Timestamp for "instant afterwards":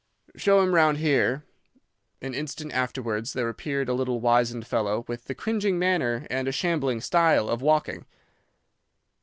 2.33-3.33